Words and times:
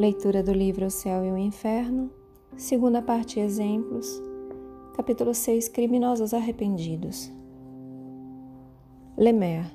Leitura 0.00 0.42
do 0.42 0.54
livro 0.54 0.86
O 0.86 0.90
Céu 0.90 1.22
e 1.26 1.30
o 1.30 1.36
Inferno, 1.36 2.10
segunda 2.56 3.02
parte 3.02 3.38
Exemplos, 3.38 4.18
capítulo 4.94 5.34
6 5.34 5.68
Criminosos 5.68 6.32
Arrependidos. 6.32 7.30
Lemer, 9.14 9.70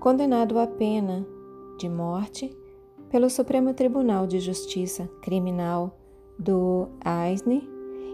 condenado 0.00 0.58
à 0.58 0.66
pena 0.66 1.22
de 1.78 1.86
morte 1.86 2.50
pelo 3.10 3.28
Supremo 3.28 3.74
Tribunal 3.74 4.26
de 4.26 4.40
Justiça 4.40 5.06
Criminal 5.20 6.00
do 6.38 6.88
Aisne 7.04 7.68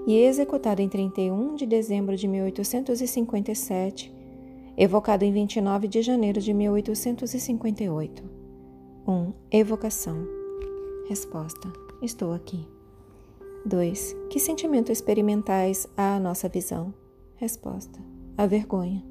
e 0.09 0.16
executado 0.16 0.83
em 0.83 0.88
31 0.88 1.55
de 1.55 1.66
dezembro 1.66 2.16
de 2.16 2.27
1857, 2.27 4.12
evocado 4.77 5.25
em 5.25 5.33
29 5.33 5.87
de 5.87 6.02
janeiro 6.02 6.41
de 6.41 6.52
1858. 6.52 8.25
1. 9.07 9.12
Um, 9.12 9.33
evocação. 9.52 10.40
Resposta: 11.10 11.73
Estou 12.00 12.32
aqui. 12.32 12.64
2. 13.66 14.16
Que 14.30 14.38
sentimento 14.38 14.92
experimentais 14.92 15.88
há 15.96 16.14
a 16.14 16.20
nossa 16.20 16.48
visão? 16.48 16.95
Resposta: 17.34 17.98
A 18.38 18.46
vergonha. 18.46 19.05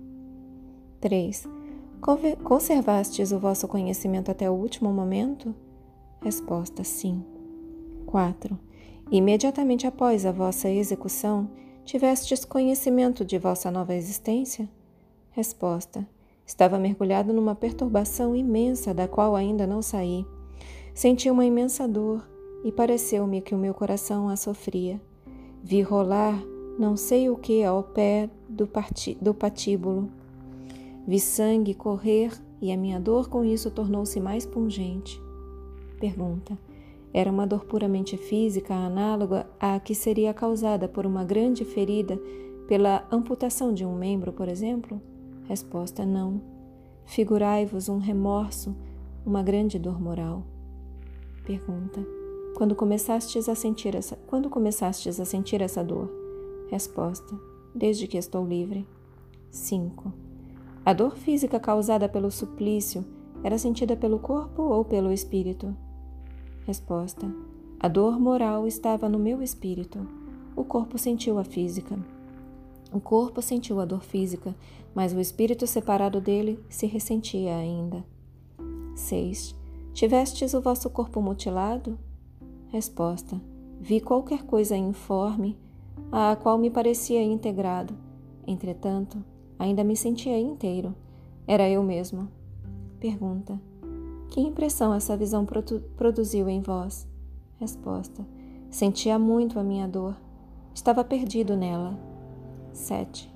3. 1.01 1.45
Conservastes 2.41 3.33
o 3.33 3.37
vosso 3.37 3.67
conhecimento 3.67 4.31
até 4.31 4.49
o 4.49 4.53
último 4.53 4.93
momento? 4.93 5.53
Resposta: 6.21 6.85
Sim. 6.85 7.21
4. 8.05 8.57
Imediatamente 9.11 9.85
após 9.85 10.25
a 10.25 10.31
vossa 10.31 10.69
execução, 10.69 11.49
tivestes 11.83 12.45
conhecimento 12.45 13.25
de 13.25 13.37
vossa 13.37 13.69
nova 13.69 13.93
existência? 13.93 14.69
Resposta: 15.31 16.07
Estava 16.45 16.79
mergulhado 16.79 17.33
numa 17.33 17.55
perturbação 17.55 18.33
imensa 18.33 18.93
da 18.93 19.05
qual 19.05 19.35
ainda 19.35 19.67
não 19.67 19.81
saí. 19.81 20.25
Senti 20.99 21.31
uma 21.31 21.45
imensa 21.45 21.87
dor 21.87 22.27
e 22.61 22.73
pareceu-me 22.73 23.39
que 23.39 23.55
o 23.55 23.57
meu 23.57 23.73
coração 23.73 24.27
a 24.27 24.35
sofria. 24.35 24.99
Vi 25.63 25.81
rolar 25.81 26.37
não 26.77 26.97
sei 26.97 27.29
o 27.29 27.37
que 27.37 27.63
ao 27.63 27.81
pé 27.81 28.29
do, 28.49 28.69
do 29.21 29.33
patíbulo. 29.33 30.09
Vi 31.07 31.17
sangue 31.17 31.73
correr 31.73 32.33
e 32.61 32.69
a 32.69 32.75
minha 32.75 32.99
dor 32.99 33.29
com 33.29 33.45
isso 33.45 33.71
tornou-se 33.71 34.19
mais 34.19 34.45
pungente. 34.45 35.17
Pergunta: 36.01 36.59
era 37.13 37.31
uma 37.31 37.47
dor 37.47 37.63
puramente 37.63 38.17
física, 38.17 38.73
análoga 38.73 39.47
à 39.57 39.79
que 39.79 39.95
seria 39.95 40.33
causada 40.33 40.85
por 40.89 41.05
uma 41.05 41.23
grande 41.23 41.63
ferida 41.63 42.19
pela 42.67 43.07
amputação 43.09 43.73
de 43.73 43.85
um 43.85 43.95
membro, 43.95 44.33
por 44.33 44.49
exemplo? 44.49 45.01
Resposta: 45.47 46.05
não. 46.05 46.41
Figurai-vos 47.05 47.87
um 47.87 47.99
remorso, 47.99 48.75
uma 49.25 49.41
grande 49.41 49.79
dor 49.79 49.97
moral. 49.97 50.43
Pergunta: 51.49 52.05
quando 52.55 52.75
começastes 52.75 53.49
a 53.49 53.55
sentir 53.55 53.95
essa, 53.95 54.15
quando 54.27 54.51
começastes 54.51 55.19
a 55.19 55.25
sentir 55.25 55.63
essa 55.63 55.83
dor? 55.83 56.07
Resposta: 56.69 57.35
desde 57.73 58.05
que 58.05 58.19
estou 58.19 58.45
livre. 58.45 58.87
5. 59.49 60.13
A 60.85 60.93
dor 60.93 61.17
física 61.17 61.59
causada 61.59 62.07
pelo 62.07 62.29
suplício 62.29 63.03
era 63.43 63.57
sentida 63.57 63.95
pelo 63.95 64.19
corpo 64.19 64.61
ou 64.61 64.85
pelo 64.85 65.11
espírito? 65.11 65.75
Resposta: 66.67 67.25
A 67.79 67.87
dor 67.87 68.19
moral 68.19 68.67
estava 68.67 69.09
no 69.09 69.17
meu 69.17 69.41
espírito. 69.41 70.07
O 70.55 70.63
corpo 70.63 70.99
sentiu 70.99 71.39
a 71.39 71.43
física. 71.43 71.97
O 72.93 73.01
corpo 73.01 73.41
sentiu 73.41 73.79
a 73.79 73.85
dor 73.85 74.03
física, 74.03 74.55
mas 74.93 75.13
o 75.13 75.19
espírito 75.19 75.65
separado 75.65 76.21
dele 76.21 76.63
se 76.69 76.85
ressentia 76.85 77.55
ainda. 77.55 78.05
6. 78.93 79.58
Tivestes 79.99 80.53
o 80.53 80.61
vosso 80.61 80.89
corpo 80.89 81.21
mutilado? 81.21 81.99
Resposta: 82.69 83.35
Vi 83.81 83.99
qualquer 83.99 84.43
coisa 84.43 84.77
informe, 84.77 85.59
a 86.09 86.37
qual 86.41 86.57
me 86.57 86.69
parecia 86.69 87.21
integrado. 87.21 87.93
Entretanto, 88.47 89.21
ainda 89.59 89.83
me 89.83 89.97
sentia 89.97 90.39
inteiro. 90.39 90.95
Era 91.45 91.69
eu 91.69 91.83
mesmo. 91.83 92.29
Pergunta: 92.97 93.59
que 94.29 94.39
impressão 94.39 94.93
essa 94.93 95.17
visão 95.17 95.45
produ 95.45 95.81
produziu 95.97 96.47
em 96.47 96.61
vós? 96.61 97.05
Resposta: 97.57 98.25
Sentia 98.69 99.19
muito 99.19 99.59
a 99.59 99.63
minha 99.65 99.85
dor. 99.85 100.15
Estava 100.73 101.03
perdido 101.03 101.57
nela. 101.57 101.99
7. 102.71 103.29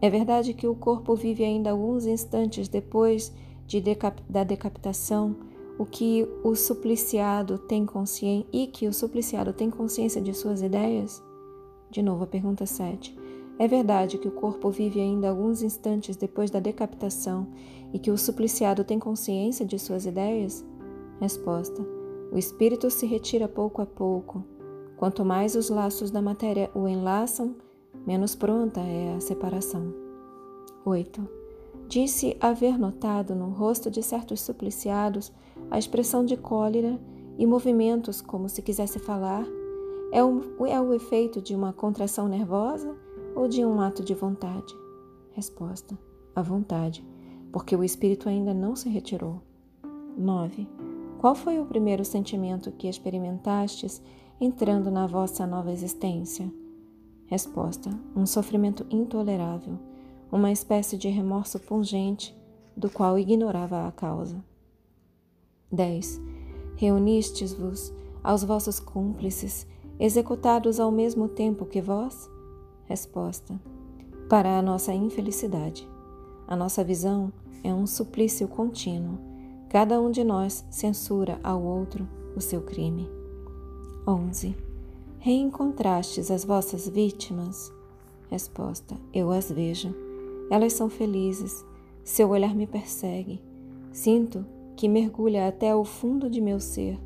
É 0.00 0.08
verdade 0.08 0.54
que 0.54 0.66
o 0.66 0.74
corpo 0.74 1.14
vive 1.14 1.44
ainda 1.44 1.72
alguns 1.72 2.06
instantes 2.06 2.68
depois 2.70 3.30
de 3.66 3.82
decap 3.82 4.22
da 4.30 4.44
decapitação, 4.44 5.36
o 5.80 5.86
que 5.86 6.28
o 6.44 6.54
supliciado 6.54 7.56
tem 7.56 7.86
consciência 7.86 8.46
e 8.52 8.66
que 8.66 8.86
o 8.86 8.92
supliciado 8.92 9.50
tem 9.50 9.70
consciência 9.70 10.20
de 10.20 10.34
suas 10.34 10.60
ideias? 10.60 11.24
De 11.90 12.02
novo 12.02 12.24
a 12.24 12.26
pergunta 12.26 12.66
7. 12.66 13.18
É 13.58 13.66
verdade 13.66 14.18
que 14.18 14.28
o 14.28 14.30
corpo 14.30 14.68
vive 14.68 15.00
ainda 15.00 15.30
alguns 15.30 15.62
instantes 15.62 16.18
depois 16.18 16.50
da 16.50 16.60
decapitação 16.60 17.48
e 17.94 17.98
que 17.98 18.10
o 18.10 18.18
supliciado 18.18 18.84
tem 18.84 18.98
consciência 18.98 19.64
de 19.64 19.78
suas 19.78 20.04
ideias? 20.04 20.62
Resposta: 21.18 21.80
O 22.30 22.36
espírito 22.36 22.90
se 22.90 23.06
retira 23.06 23.48
pouco 23.48 23.80
a 23.80 23.86
pouco. 23.86 24.44
Quanto 24.98 25.24
mais 25.24 25.54
os 25.54 25.70
laços 25.70 26.10
da 26.10 26.20
matéria 26.20 26.70
o 26.74 26.86
enlaçam, 26.86 27.56
menos 28.06 28.34
pronta 28.34 28.80
é 28.80 29.14
a 29.14 29.20
separação. 29.20 29.94
8. 30.84 31.26
Disse 31.88 32.36
haver 32.38 32.78
notado 32.78 33.34
no 33.34 33.48
rosto 33.48 33.90
de 33.90 34.02
certos 34.02 34.42
supliciados 34.42 35.32
a 35.70 35.78
expressão 35.78 36.24
de 36.24 36.36
cólera 36.36 37.00
e 37.38 37.46
movimentos 37.46 38.20
como 38.20 38.48
se 38.48 38.62
quisesse 38.62 38.98
falar. 38.98 39.44
É 40.12 40.22
o, 40.22 40.66
é 40.66 40.80
o 40.80 40.92
efeito 40.92 41.40
de 41.40 41.54
uma 41.54 41.72
contração 41.72 42.28
nervosa 42.28 42.96
ou 43.34 43.48
de 43.48 43.64
um 43.64 43.80
ato 43.80 44.04
de 44.04 44.14
vontade? 44.14 44.74
Resposta: 45.32 45.98
a 46.34 46.42
vontade 46.42 47.04
porque 47.52 47.74
o 47.74 47.84
espírito 47.84 48.28
ainda 48.28 48.54
não 48.54 48.76
se 48.76 48.88
retirou. 48.88 49.42
9. 50.16 50.68
Qual 51.18 51.34
foi 51.34 51.58
o 51.58 51.66
primeiro 51.66 52.04
sentimento 52.04 52.72
que 52.72 52.88
experimentastes 52.88 54.02
entrando 54.40 54.90
na 54.90 55.06
vossa 55.06 55.46
nova 55.46 55.72
existência? 55.72 56.50
Resposta: 57.26 57.90
um 58.14 58.26
sofrimento 58.26 58.86
intolerável, 58.90 59.78
uma 60.30 60.50
espécie 60.50 60.96
de 60.96 61.08
remorso 61.08 61.58
pungente 61.58 62.36
do 62.76 62.90
qual 62.90 63.18
ignorava 63.18 63.86
a 63.86 63.92
causa. 63.92 64.42
10. 65.70 66.20
Reunistes-vos 66.76 67.92
aos 68.22 68.44
vossos 68.44 68.80
cúmplices, 68.80 69.66
executados 69.98 70.80
ao 70.80 70.90
mesmo 70.90 71.28
tempo 71.28 71.64
que 71.66 71.80
vós? 71.80 72.30
Resposta: 72.84 73.60
para 74.28 74.58
a 74.58 74.62
nossa 74.62 74.92
infelicidade. 74.92 75.88
A 76.46 76.56
nossa 76.56 76.82
visão 76.82 77.32
é 77.62 77.72
um 77.72 77.86
suplício 77.86 78.48
contínuo. 78.48 79.18
Cada 79.68 80.00
um 80.00 80.10
de 80.10 80.24
nós 80.24 80.64
censura 80.70 81.38
ao 81.42 81.62
outro 81.62 82.08
o 82.34 82.40
seu 82.40 82.62
crime. 82.62 83.08
11. 84.06 84.56
Reencontrastes 85.18 86.30
as 86.30 86.44
vossas 86.44 86.88
vítimas? 86.88 87.72
Resposta: 88.28 88.96
Eu 89.12 89.30
as 89.30 89.50
vejo. 89.50 89.94
Elas 90.50 90.72
são 90.72 90.88
felizes. 90.88 91.64
Seu 92.02 92.30
olhar 92.30 92.54
me 92.54 92.66
persegue. 92.66 93.40
Sinto 93.92 94.44
que 94.80 94.88
mergulha 94.88 95.46
até 95.46 95.76
o 95.76 95.84
fundo 95.84 96.30
de 96.30 96.40
meu 96.40 96.58
ser 96.58 96.98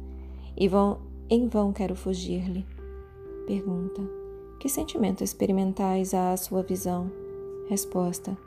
e 0.57 0.69
vão, 0.69 0.99
em 1.29 1.49
vão 1.49 1.73
quero 1.73 1.97
fugir-lhe. 1.97 2.65
Pergunta: 3.49 4.01
Que 4.61 4.69
sentimento 4.69 5.25
experimentais 5.25 6.15
a 6.15 6.37
sua 6.37 6.63
visão? 6.63 7.11
Resposta: 7.69 8.39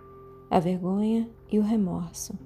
a 0.49 0.61
vergonha 0.61 1.29
e 1.51 1.59
o 1.59 1.61
remorso. 1.61 2.39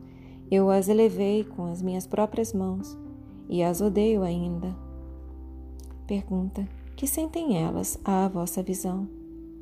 Eu 0.49 0.71
as 0.71 0.89
elevei 0.89 1.43
com 1.43 1.71
as 1.71 1.83
minhas 1.83 2.07
próprias 2.07 2.51
mãos 2.51 2.97
e 3.47 3.61
as 3.61 3.79
odeio 3.79 4.23
ainda. 4.23 4.75
Pergunta: 6.07 6.67
Que 6.95 7.05
sentem 7.05 7.63
elas 7.63 7.99
à 8.03 8.27
vossa 8.27 8.63
visão? 8.63 9.07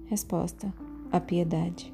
Resposta: 0.06 0.74
A 1.12 1.20
piedade. 1.20 1.94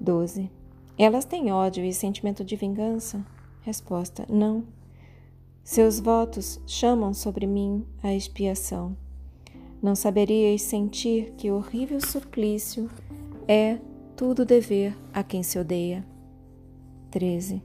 12. 0.00 0.50
Elas 0.98 1.24
têm 1.24 1.52
ódio 1.52 1.84
e 1.84 1.94
sentimento 1.94 2.44
de 2.44 2.56
vingança? 2.56 3.24
Resposta: 3.64 4.26
Não. 4.28 4.62
Seus 5.62 5.98
votos 5.98 6.60
chamam 6.66 7.14
sobre 7.14 7.46
mim 7.46 7.86
a 8.02 8.14
expiação. 8.14 8.94
Não 9.82 9.94
saberíeis 9.94 10.60
sentir 10.60 11.32
que 11.38 11.50
horrível 11.50 11.98
suplício 11.98 12.90
é 13.48 13.78
tudo 14.14 14.44
dever 14.44 14.94
a 15.14 15.22
quem 15.22 15.42
se 15.42 15.58
odeia. 15.58 16.04
13. 17.10 17.62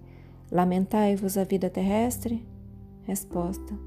Lamentai-vos 0.49 1.37
a 1.37 1.43
vida 1.43 1.69
terrestre? 1.69 2.47
Resposta: 3.03 3.77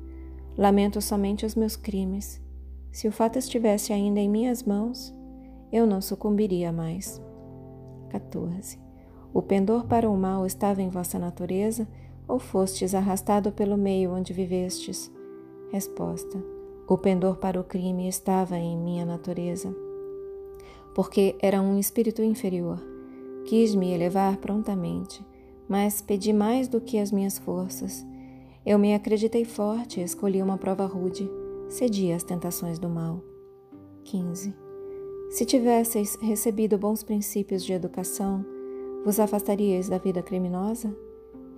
Lamento 0.57 1.01
somente 1.01 1.47
os 1.47 1.55
meus 1.55 1.77
crimes. 1.77 2.43
Se 2.91 3.09
o 3.09 3.13
fato 3.13 3.39
estivesse 3.39 3.91
ainda 3.91 4.21
em 4.21 4.29
minhas 4.29 4.63
mãos, 4.63 5.15
eu 5.73 5.87
não 5.87 6.03
sucumbiria 6.03 6.71
mais. 6.71 7.23
14. 8.11 8.79
O 9.33 9.41
pendor 9.41 9.87
para 9.87 10.11
o 10.11 10.15
mal 10.15 10.45
estava 10.45 10.83
em 10.83 10.91
vossa 10.91 11.19
natureza, 11.19 11.89
ou 12.27 12.39
fostes 12.39 12.95
arrastado 12.95 13.53
pelo 13.53 13.77
meio 13.77 14.13
onde 14.13 14.33
vivestes? 14.33 15.11
Resposta: 15.71 16.43
O 16.89 16.97
pendor 16.99 17.37
para 17.37 17.61
o 17.61 17.65
crime 17.65 18.09
estava 18.09 18.57
em 18.59 18.77
minha 18.77 19.05
natureza, 19.05 19.75
porque 20.95 21.37
era 21.41 21.61
um 21.61 21.79
espírito 21.79 22.23
inferior. 22.23 22.79
Quis 23.47 23.75
me 23.75 23.93
elevar 23.93 24.37
prontamente, 24.37 25.25
mas 25.69 26.01
pedi 26.01 26.33
mais 26.33 26.69
do 26.69 26.81
que 26.81 26.99
as 26.99 27.11
minhas 27.11 27.39
forças. 27.39 28.07
Eu 28.65 28.79
me 28.79 28.95
acreditei 28.95 29.45
forte 29.45 30.01
e 30.01 30.05
escolhi 30.05 30.41
uma 30.41 30.57
prova 30.57 30.87
rude. 30.87 31.29
Cedi 31.69 32.13
às 32.13 32.23
tentações 32.23 32.79
do 32.79 32.89
mal. 32.89 33.21
15. 34.05 34.55
Se 35.31 35.45
tivesseis 35.47 36.17
recebido 36.21 36.77
bons 36.77 37.03
princípios 37.03 37.65
de 37.65 37.73
educação, 37.73 38.45
vos 39.05 39.19
afastaríeis 39.19 39.89
da 39.89 39.99
vida 39.99 40.23
criminosa? 40.23 40.95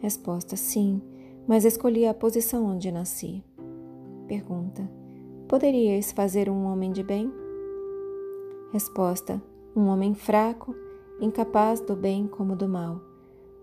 Resposta: 0.00 0.56
sim, 0.56 1.00
mas 1.46 1.64
escolhi 1.64 2.06
a 2.06 2.14
posição 2.14 2.67
onde 2.67 2.91
nasci. 2.91 3.43
Pergunta: 4.26 4.88
Poderíeis 5.49 6.12
fazer 6.12 6.49
um 6.49 6.64
homem 6.64 6.93
de 6.93 7.02
bem? 7.02 7.32
Resposta: 8.73 9.43
Um 9.76 9.87
homem 9.87 10.14
fraco, 10.14 10.75
incapaz 11.20 11.81
do 11.81 11.94
bem 11.94 12.26
como 12.26 12.56
do 12.56 12.69
mal. 12.69 13.00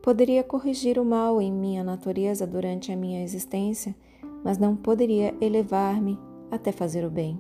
Poderia 0.02 0.44
corrigir 0.44 0.98
o 0.98 1.06
mal 1.06 1.42
em 1.42 1.52
minha 1.52 1.84
natureza 1.84 2.48
durante 2.48 2.92
a 2.92 2.96
minha 2.96 3.24
existência, 3.24 3.96
mas 4.44 4.58
não 4.58 4.76
poderia 4.76 5.36
elevar-me 5.40 6.18
até 6.50 6.72
fazer 6.72 7.06
o 7.06 7.10
bem. 7.10 7.40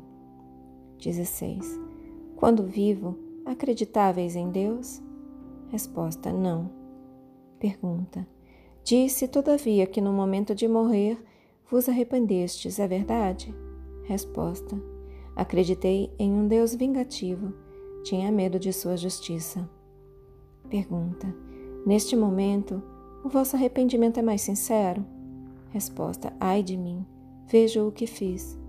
16. 0.99 1.79
Quando 2.35 2.63
vivo, 2.63 3.17
acreditáveis 3.45 4.35
em 4.35 4.49
Deus? 4.49 5.01
Resposta: 5.69 6.31
não. 6.31 6.69
Pergunta: 7.59 8.27
Disse, 8.83 9.27
todavia, 9.27 9.85
que 9.85 10.01
no 10.01 10.11
momento 10.11 10.55
de 10.55 10.67
morrer 10.67 11.17
vos 11.69 11.87
arrependestes, 11.87 12.79
é 12.79 12.87
verdade? 12.87 13.53
Resposta: 14.03 14.75
Acreditei 15.35 16.11
em 16.19 16.31
um 16.31 16.47
Deus 16.47 16.73
vingativo, 16.75 17.53
tinha 18.03 18.31
medo 18.31 18.59
de 18.59 18.73
sua 18.73 18.97
justiça. 18.97 19.69
Pergunta: 20.69 21.33
Neste 21.85 22.15
momento, 22.15 22.81
o 23.23 23.29
vosso 23.29 23.55
arrependimento 23.55 24.19
é 24.19 24.21
mais 24.21 24.41
sincero? 24.41 25.05
Resposta: 25.69 26.33
Ai 26.39 26.63
de 26.63 26.75
mim, 26.75 27.05
vejo 27.47 27.87
o 27.87 27.91
que 27.91 28.07
fiz. 28.07 28.59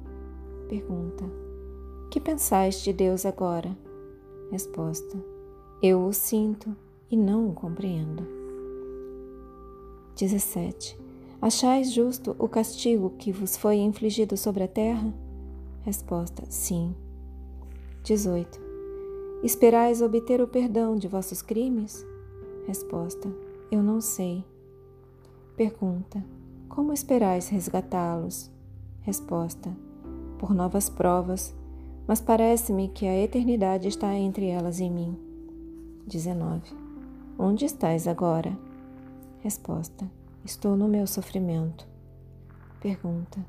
Pergunta: 0.68 1.42
que 2.12 2.20
pensais 2.20 2.82
de 2.82 2.92
Deus 2.92 3.24
agora? 3.24 3.74
Resposta: 4.50 5.16
Eu 5.82 6.04
o 6.04 6.12
sinto 6.12 6.76
e 7.10 7.16
não 7.16 7.48
o 7.48 7.54
compreendo. 7.54 8.41
17. 10.22 10.96
Achais 11.40 11.92
justo 11.92 12.36
o 12.38 12.46
castigo 12.46 13.10
que 13.18 13.32
vos 13.32 13.56
foi 13.56 13.78
infligido 13.78 14.36
sobre 14.36 14.62
a 14.62 14.68
terra? 14.68 15.12
Resposta: 15.80 16.44
Sim. 16.48 16.94
18. 18.04 18.60
Esperais 19.42 20.00
obter 20.00 20.40
o 20.40 20.46
perdão 20.46 20.96
de 20.96 21.08
vossos 21.08 21.42
crimes? 21.42 22.06
Resposta: 22.68 23.28
Eu 23.68 23.82
não 23.82 24.00
sei. 24.00 24.44
Pergunta: 25.56 26.24
Como 26.68 26.92
esperais 26.92 27.48
resgatá-los? 27.48 28.48
Resposta: 29.00 29.76
Por 30.38 30.54
novas 30.54 30.88
provas 30.88 31.52
mas 32.06 32.20
parece-me 32.20 32.88
que 32.88 33.06
a 33.06 33.16
eternidade 33.16 33.86
está 33.86 34.12
entre 34.14 34.48
elas 34.48 34.80
e 34.80 34.90
mim. 34.90 35.16
19. 36.06 36.60
Onde 37.38 37.64
estás 37.64 38.08
agora? 38.08 38.58
Resposta: 39.42 40.08
Estou 40.44 40.76
no 40.76 40.86
meu 40.86 41.04
sofrimento. 41.04 41.84
Pergunta: 42.80 43.44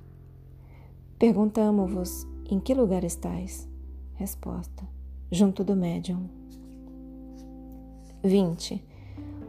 Perguntamo-vos 1.19 2.25
em 2.49 2.59
que 2.59 2.73
lugar 2.73 3.03
estais? 3.03 3.69
Resposta: 4.15 4.83
Junto 5.31 5.63
do 5.63 5.75
médium. 5.75 6.27
20. 8.23 8.83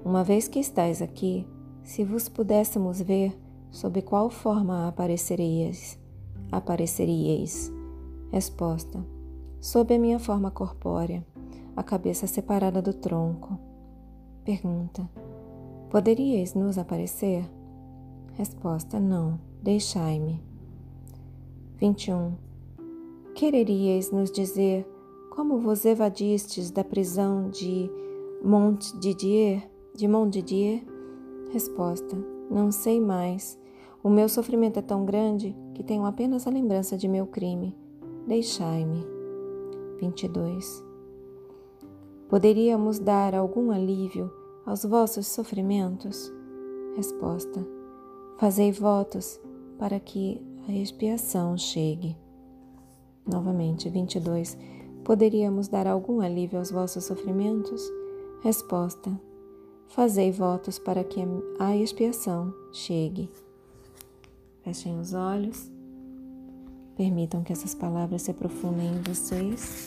Uma 0.04 0.22
vez 0.22 0.46
que 0.46 0.58
estais 0.58 1.00
aqui, 1.00 1.46
se 1.82 2.04
vos 2.04 2.28
pudéssemos 2.28 3.00
ver, 3.00 3.34
sob 3.70 4.02
qual 4.02 4.28
forma 4.28 4.86
apareceríeis? 4.86 5.98
Apareceríeis 6.52 7.72
Resposta: 8.30 9.02
Sob 9.62 9.94
a 9.94 9.98
minha 9.98 10.18
forma 10.18 10.50
corpórea, 10.50 11.26
a 11.74 11.82
cabeça 11.82 12.26
separada 12.26 12.82
do 12.82 12.92
tronco. 12.92 13.58
Pergunta: 14.44 15.08
Poderíeis 15.94 16.54
nos 16.54 16.76
aparecer? 16.76 17.48
Resposta: 18.32 18.98
Não, 18.98 19.38
deixai-me. 19.62 20.42
21. 21.76 22.32
Quereríeis 23.32 24.10
nos 24.10 24.32
dizer 24.32 24.84
como 25.30 25.60
vos 25.60 25.84
evadistes 25.84 26.72
da 26.72 26.82
prisão 26.82 27.48
de 27.48 27.88
Montdidier? 28.42 29.70
De 29.94 30.08
Montdidier? 30.08 30.82
Resposta: 31.52 32.18
Não 32.50 32.72
sei 32.72 33.00
mais. 33.00 33.56
O 34.02 34.10
meu 34.10 34.28
sofrimento 34.28 34.80
é 34.80 34.82
tão 34.82 35.04
grande 35.04 35.54
que 35.74 35.84
tenho 35.84 36.04
apenas 36.06 36.44
a 36.48 36.50
lembrança 36.50 36.96
de 36.96 37.06
meu 37.06 37.24
crime 37.24 37.72
deixai-me. 38.26 39.06
22. 40.00 40.84
Poderíamos 42.28 42.98
dar 42.98 43.32
algum 43.32 43.70
alívio 43.70 44.42
aos 44.66 44.84
vossos 44.84 45.26
sofrimentos? 45.26 46.32
Resposta: 46.96 47.66
Fazei 48.38 48.72
votos 48.72 49.40
para 49.78 49.98
que 50.00 50.40
a 50.68 50.72
expiação 50.72 51.56
chegue. 51.56 52.16
Novamente, 53.26 53.88
22. 53.88 54.56
Poderíamos 55.04 55.68
dar 55.68 55.86
algum 55.86 56.20
alívio 56.20 56.58
aos 56.58 56.70
vossos 56.70 57.04
sofrimentos? 57.04 57.82
Resposta: 58.42 59.10
Fazei 59.88 60.32
votos 60.32 60.78
para 60.78 61.04
que 61.04 61.20
a 61.58 61.76
expiação 61.76 62.52
chegue. 62.72 63.30
Fechem 64.62 64.98
os 64.98 65.12
olhos. 65.12 65.70
Permitam 66.96 67.42
que 67.42 67.52
essas 67.52 67.74
palavras 67.74 68.22
se 68.22 68.30
aprofundem 68.30 68.86
em 68.86 69.02
vocês. 69.02 69.86